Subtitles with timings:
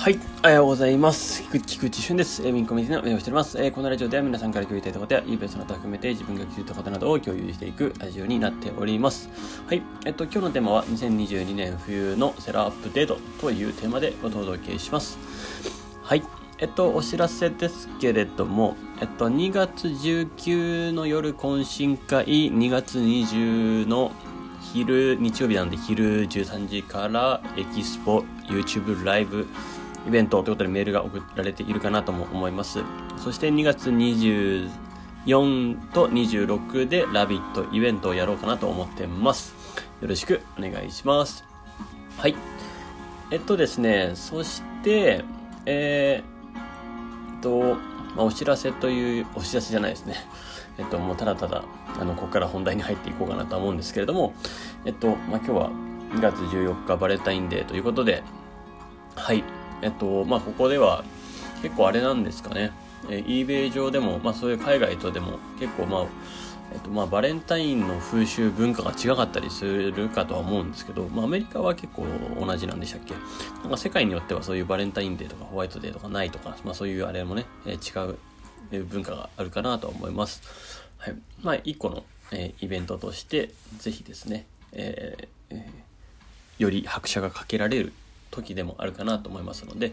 [0.00, 1.42] はい、おはようございます。
[1.42, 2.40] 菊池俊です。
[2.42, 3.62] えー、ミンコミュニティの運営をしております。
[3.62, 9.28] えー、このラジオでは皆さんから共有いたいことや、イーベントの他含めて自分が気づいたことなどを共有していくラジオになっております。
[9.66, 15.18] はい、えっと、今日のテーマは2022年冬のセラーアップデートというテーマでお届けします。
[16.02, 16.22] はい、
[16.56, 24.12] えっと、お知らせですけれども、えっと、2月19の夜懇親会、2月20の
[24.72, 29.46] 昼、日曜日なんで昼13時からエキスポ、YouTube ライブ、
[30.06, 32.80] イベントということでメールが送られているかなとも思います。
[33.16, 34.68] そして2月24
[35.92, 39.54] と26でラビットイベントをやろうかなと思ってます。
[40.00, 41.44] よろしくお願いします。
[42.16, 42.34] はい。
[43.30, 45.24] えっとですね、そして、
[45.66, 47.76] えー、っと、
[48.16, 50.16] まあ、お知らせという、お知らせじゃないですね。
[50.78, 51.62] えっと、もうただただ、
[52.00, 54.34] あの、ここから本題に入っていこうかなと思うんですけれども、
[54.84, 55.70] えっと、まあ、今日は
[56.12, 58.24] 2月14日バレンタインデーということで、
[59.14, 59.44] はい。
[59.82, 61.04] えっと、まあ、ここでは
[61.62, 62.72] 結構あれなんですかね。
[63.08, 66.06] え、eBay 上でも、まあ、そういう海外とでも結構まあ、
[66.72, 72.06] えっとまあ、バレンタインの風習文化が違かったりするかとは思うんですけど、まあ、アメリカは結構
[72.38, 73.14] 同じなんでしたっけ？
[73.62, 80.42] なんか世界によってはそういうバレンタインデーとかホワイトデーとかないとか、まあ、そういうあれもね、えー、違う文化があるかなとは思います。
[80.98, 81.16] はい。
[81.42, 85.62] まあ、一個の、えー、イベントとして、ぜひですね、えー、
[86.58, 87.92] より拍車がかけられる
[88.30, 89.92] 時でもあるかなと思いますので、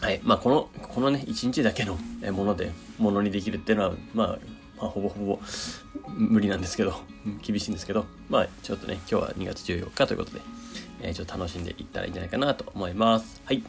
[0.00, 0.20] はい。
[0.22, 1.98] まあ、この、このね、一日だけの
[2.32, 4.38] もので、ものにできるっていうのは、まあ、
[4.78, 5.40] まあ、ほぼほぼ
[6.16, 6.94] 無理なんですけど、
[7.42, 10.40] 厳しいんですけど、まあ、ちょっとね、今日は2月14日ということで、
[11.00, 13.40] えー、ちょっと楽しんでいったらいいんじゃないかなと思います。
[13.44, 13.62] はい。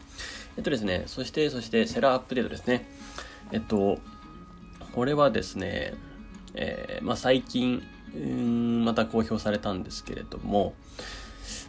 [0.56, 2.86] えっとですね、そして、そして、セラーアップデートですね。
[3.52, 3.98] えっと、
[4.94, 5.94] これはですね、
[6.54, 7.82] えー、まあ、最近、
[8.14, 10.74] うんまた公表されたんですけれども、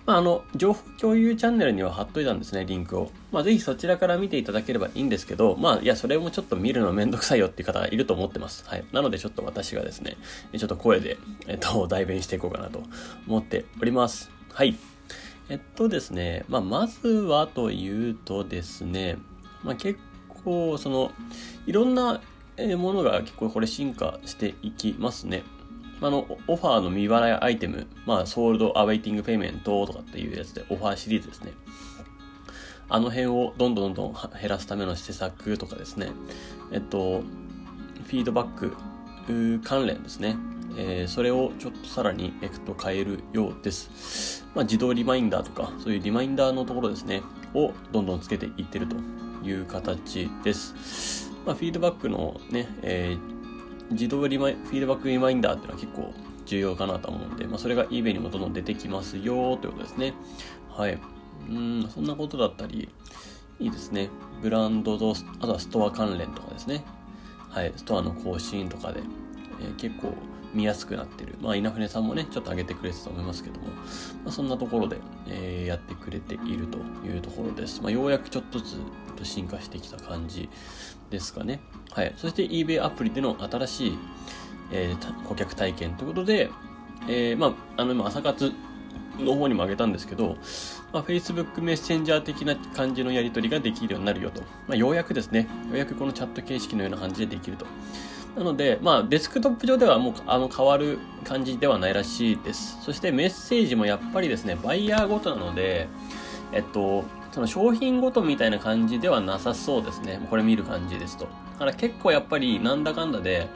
[0.05, 3.11] まあ、あの、情報共有チャンネルには貼っといたんですね、リンクを。
[3.31, 8.67] まあ、ぜひそちらから見ていただければいいんですけど、まあ、いや、それもちょっと見るのめんどくさいよっていう方がいると思ってます。
[8.67, 8.86] はい。
[8.91, 10.18] なので、ちょっと私がですね、
[10.57, 12.84] ちょっと声で、えっと、 代弁していこうかなと
[13.28, 14.31] 思っております。
[14.51, 14.75] はい。
[15.50, 19.18] えっとですね、まあ、まずはというとですね、
[19.63, 20.00] まあ、結
[20.44, 21.12] 構、その、
[21.66, 22.22] いろんな
[22.78, 25.44] ものが結構これ進化していきますね。
[26.01, 31.51] あの、オファーの未払いアイテム、まあ、ソールドアウェイティングペイメントとかっていうやつで、オファーシリーズですね。
[32.91, 36.11] あの辺をどんどんどんどん減らすための施策とかですね。
[36.71, 37.21] えっと、
[38.07, 38.75] フィードバック
[39.63, 40.37] 関連ですね。
[40.75, 44.45] えー、それをちょっとさらに、えっと、変えるようです。
[44.55, 47.21] まあ、自動リマインダーとか、そういうリマインダーのところですね、
[47.53, 48.95] をどんどんつけていってると
[49.43, 51.31] いう形です。
[51.45, 53.38] まあ、フィードバックのね、えー
[53.91, 56.13] 自動リマイフィードバックリマインダーっていうのは結構
[56.45, 60.13] 重要かなと思うんで、まあ、それが eBay にもどんどん出てきますよということですね。
[60.69, 61.00] はい。
[61.50, 62.89] うん、そんなことだったり、
[63.59, 64.09] いいですね。
[64.41, 66.83] ブランドと、あとはストア関連とかですね。
[67.49, 67.73] はい。
[67.75, 69.01] ストアの更新とかで、
[69.61, 70.13] えー、結構
[70.53, 71.35] 見やすくなってる。
[71.41, 77.81] まあ、稲船さんもね、ちょっと上げてくれてたと思いますけども、まあ、そんなところで、えー、やってくれているというところです。
[77.81, 78.77] まあ、ようやくちょっとず
[79.17, 80.49] つ進化してきた感じ
[81.09, 81.59] ですかね。
[81.91, 82.13] はい。
[82.17, 83.97] そして eBay アプリでの新しい、
[84.71, 86.49] えー、顧客体験ということで、
[87.07, 88.51] えー、まあ、あの、今、朝活
[89.19, 90.37] の方にも上げたんですけど、
[90.93, 94.41] まあ、Facebook メッセンジャー的な感じのやり取りができるようになるよと。
[94.67, 97.66] まあ、ようやくですね、ようやくこのチャット形式のような感じでできると。
[98.35, 102.78] なので、まあ、デスクトップ上ではもう、あの、変わる感じではないらしいです。
[102.81, 105.88] そしてメッセージもやっぱりですね、バイヤーごとなので、
[106.51, 110.25] えっと、その商品ごとみたいな感じではなさそうですね。
[110.29, 111.25] これ見る感じですと。
[111.25, 113.47] だから結構やっぱりなんだかんだで、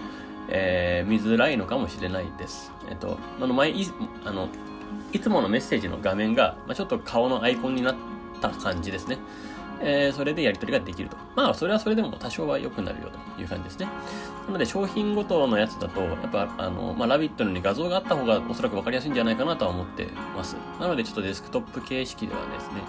[0.49, 2.71] えー、見づらいのかもしれないです。
[2.89, 3.87] えっと、あの、前、い、
[4.25, 4.49] あの、
[5.11, 7.95] いつものメッセージの画面が、まあ、ちょっと顔のアイコンになっ
[8.41, 9.17] た感じですね。
[9.83, 11.17] えー、それでやり取りができると。
[11.35, 13.87] まあ、それはそれでも多少は良くなるよという感じですね。
[14.47, 20.55] なので、商品ごとのやつだと、やっぱ、あの、まあ、ラビットのに画像があった方がおそらくわかりやすいんじゃないかなとは思ってます。
[20.79, 22.81] なので、ちょっとデスクトップ形式ではですね、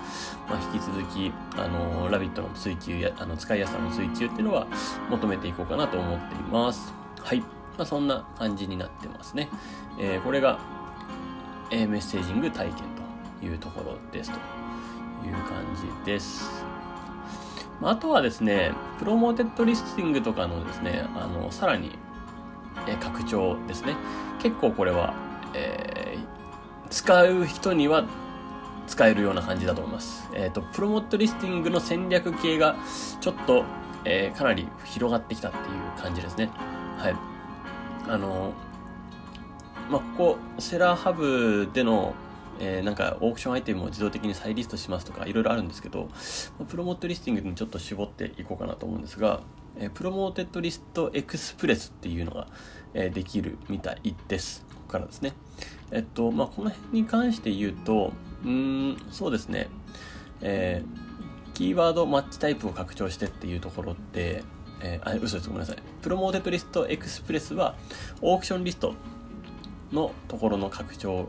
[0.48, 4.66] まあ、引き続き、あの、ラピッドの追求や、あの、使いやすさの追求っていうのは
[5.10, 6.92] 求めていこうかなと思っています。
[7.20, 7.40] はい。
[7.40, 7.46] ま
[7.78, 9.48] あ、そんな感じになってますね。
[9.98, 10.58] えー、これが、
[11.70, 12.76] えー、メッセージング体験
[13.40, 14.36] というところですと
[15.26, 15.64] いう感
[16.04, 16.73] じです。
[17.82, 21.98] あとはですね、 Promoted Listing とかのですね、あの、さらに、
[22.86, 23.96] え拡張ですね。
[24.40, 25.14] 結構これは、
[25.54, 28.04] えー、使う人には
[28.86, 30.28] 使えるような感じだと思います。
[30.34, 32.76] えっ、ー、と、プロモートリスティングの戦略系が
[33.20, 33.64] ちょっと、
[34.04, 36.50] えー、かなり広がってきたっていう感じですね。
[36.98, 37.16] はい。
[38.08, 38.52] あの、
[39.90, 42.14] まあ、ここ、セラーハブでの、
[42.60, 46.08] えー、なんかオークションアイテムを自動的に再リストしますとかいろいろあるんですけど、
[46.68, 49.40] プロモートリスティングにちょっと絞っていこうかなと思うんですが、
[49.76, 52.46] えー、 Promoted List Express っていうのが、
[52.94, 54.64] えー、できるみたいです。
[54.68, 55.32] ここからですね。
[55.90, 58.12] えっと、まあ、この辺に関して言うと、
[58.44, 59.68] うん、そうですね。
[60.40, 64.42] えー、キーワードマッチタイプを拡張してっていうところって、
[64.80, 65.48] えー、あ、嘘です。
[65.48, 65.76] ごめんなさい。
[66.02, 67.74] Promoted List Express は、
[68.20, 68.94] オークションリスト
[69.92, 71.28] のところの拡張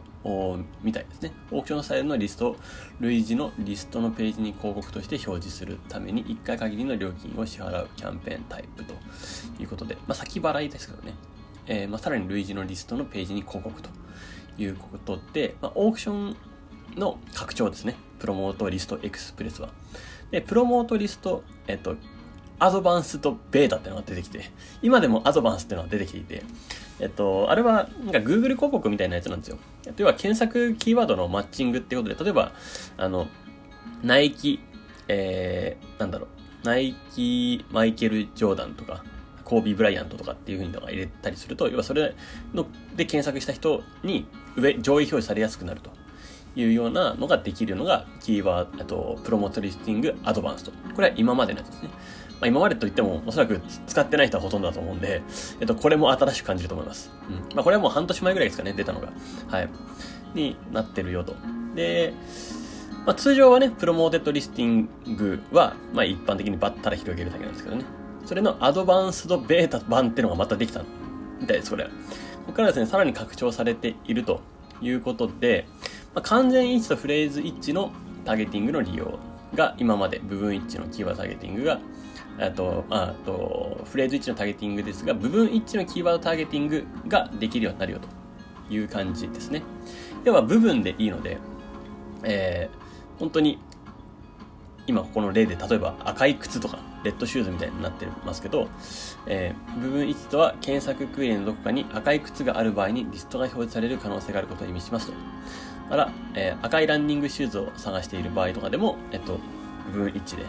[0.84, 1.32] みたいですね。
[1.52, 2.56] オークションスタイルのリスト、
[3.00, 8.94] 類似のリストのページに広告として表示するために1回限りの料金を支払うキャンペーンタイプと
[9.60, 11.14] いうことで、まあ、先払いですけどね。
[11.68, 13.90] えー、まあ、さらに類似のリストのページに広告と
[14.58, 16.38] いうことで、まあ、オークション
[16.96, 17.96] の拡張ですね。
[18.20, 19.70] プロモートリストエクスプレスは。
[20.32, 21.96] で、プロモートリスト、えっと、
[22.60, 26.44] アドバンスとベータってのが出てきて、今でもアドバンスってのが出てきていて、
[27.00, 29.58] えっと、あれは、なんか Google 広告みたいなやつなんですよ。
[29.98, 32.54] 要は検索キーワードのマッチングってことで、例えば、
[32.98, 33.28] あの、
[34.04, 34.60] ナイキ、
[35.08, 36.28] えー、なんだろ
[36.64, 39.04] う、ナイキ、マイケル・ジョーダンとか、
[39.44, 42.16] コービー・ブライアントとかっていう風にのが入れたりすると、要はそれ
[42.54, 42.66] の
[42.96, 45.92] で検索した人に上、上位表示されやすくなると
[46.56, 50.72] いうようなのができるのが、キーワード、と、プロモートリスティングアドバンスト。
[50.96, 51.90] これは今までのやつですね。
[52.40, 55.22] まあ、今までといっても、おそらく使ってない人はほとんどだと思うんで、
[55.60, 57.12] えっと、これも新しく感じると思います。
[57.30, 57.56] うん。
[57.56, 59.12] まあ、これはもう半年前ぐらいですかね、出たのが。
[59.48, 59.70] はい。
[60.34, 61.36] になってるよと。
[61.76, 62.14] で、
[63.06, 67.86] まあ、通常はね、 Promoted Listing は、まあ、一般的にバッタラ広げるだけなんですけどね。
[68.26, 70.82] それの Advanced ベータ版っていうのがまたできた
[71.40, 71.86] みたいです、これ。
[71.86, 71.90] こ
[72.48, 74.42] こからですね、さらに拡張されていると
[74.82, 75.68] いうことで、
[76.14, 77.92] まあ、完全一致とフレーズ一致の
[78.26, 79.20] ターゲティングの利用
[79.54, 81.80] が今まで部分一致のキーワードターゲティングが
[82.40, 89.64] あと、あと、フレーズ一致のターゲティングですが、部分一致のキーワードターゲティングができるようになるよという感じですね。
[90.26, 91.38] 要は部分でいいので、
[92.24, 93.60] えー、本当に、
[94.88, 98.68] 今ここの例で例えば赤い靴とか、レッドシューズみたいになってますけど、
[99.28, 105.14] えー、部分一致とは検索クエリのどこかに赤い靴がある場合にリストが表示される可能性があることを意味しますと。
[105.86, 109.40] だから、えー、赤いランニングシューズを探している場合とかでも、えっと、
[109.94, 110.46] 部分一致で、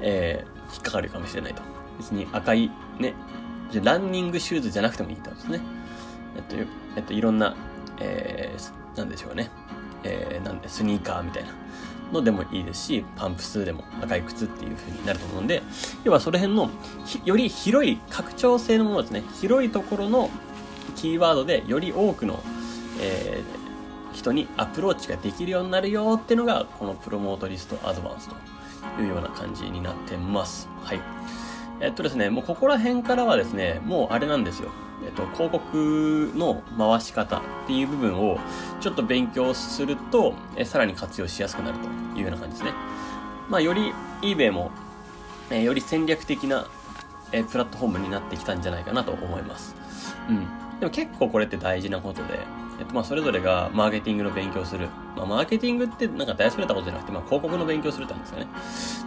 [0.00, 1.62] えー、引っかかるかもしれないと。
[1.98, 3.14] 別に赤い、ね、
[3.70, 5.60] じゃランニングシューズじゃなくてもいいってことですね。
[6.36, 6.56] えっと、
[6.96, 7.54] えっと、いろんな、
[8.00, 9.50] えー、なんでしょうね。
[10.04, 11.50] えー、なんで、スニーカーみたいな
[12.12, 15.62] のでもいいですし、パンプスでも赤い靴っていう風になると思うんで、
[16.04, 16.70] 要はその辺の、
[17.24, 19.22] より広い拡張性のものですね。
[19.40, 20.30] 広いところの
[20.96, 22.42] キーワードでより多くの、
[23.00, 28.34] えー、人にアプローチができるようになるよっていうのが、このプロモートリストアドバンスと
[29.00, 30.68] いうような感じになってます。
[30.82, 31.00] はい。
[31.80, 34.70] えっとですね、もうここら辺からはですね、もうあれなんですよ。
[35.04, 38.38] えっと、広告の回し方っていう部分を
[38.80, 42.72] ちょっと勉強すると、えさらに活用しやすくなるというような感じですね。
[43.48, 43.92] まあ、より
[44.22, 44.70] eBay も、
[45.50, 46.66] えより戦略的な、
[47.32, 49.74] えプラットフォームになってきたんじゃないかなと思います。
[50.28, 50.46] うん。
[50.78, 52.38] でも結構これって大事なことで、
[52.82, 54.88] っと、まあ、それぞれがマーケティングの勉強する。
[55.16, 58.46] まあ、マーケティングってなんか大それたことじゃなくて、まあ、広告の勉強するってなんですよね。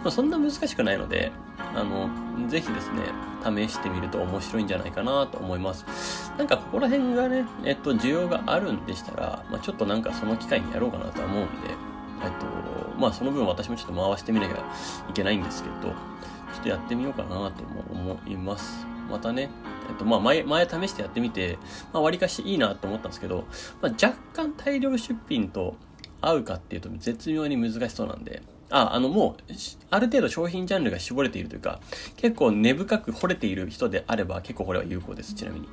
[0.02, 1.32] まあ、そんな難しくないので、
[1.74, 2.08] あの、
[2.48, 3.02] ぜひですね、
[3.44, 6.32] 試してみると面白いんじゃないかなと思います。
[6.38, 11.68] なんかここら辺がね、えっと、需要があるんでしたら、まあ、ちょっとなんかその機会にやろうかなとは思うんで、
[12.24, 12.46] えっと、
[12.98, 14.54] まあ、その分私もちょっと回してみなきゃ
[15.08, 15.88] いけないんですけど、
[16.54, 18.86] ちょっとやってみようかなとも思います。
[19.10, 19.50] またね、
[19.88, 21.58] えっと、まあ前、前試してやってみて、
[21.92, 23.44] まあ割かしいいなと思ったんですけど、
[23.80, 25.76] まあ若干大量出品と
[26.20, 29.52] 合うかっていうと絶妙に難しそうなんで、あ、あのもう、
[29.90, 31.80] ある程度商品ジャンルが絞れているというか、
[32.16, 35.68] 結構根深く掘れている人であれば結構これは有効です、ちなみに。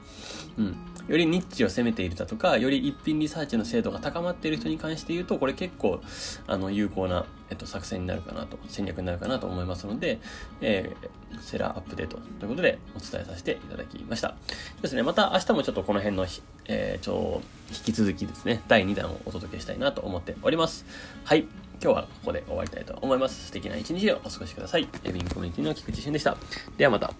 [0.57, 0.75] うん。
[1.07, 6.01] よりニッチを攻めているだとか、より一品リサーチの精度が高まっている人に関して言うと、これ結構、
[6.47, 10.19] あの、有効な、えっと、作戦になるかなと、戦略になるかなと思いますので、
[10.61, 14.35] えー、セラーアップデートということでお伝えさせていただきました。
[14.81, 16.25] ですね、また明日もちょっとこの辺の、
[16.67, 20.85] えー、ちょ、引き続きですね、第2弾をお届けしたいなと思っております。
[21.25, 21.47] はい。
[21.83, 23.47] 今日はここで終わりたいと思います。
[23.47, 24.87] 素敵な一日をお過ごしください。
[25.03, 26.37] エビンコミュニティの菊池俊でした。
[26.77, 27.11] ではまた。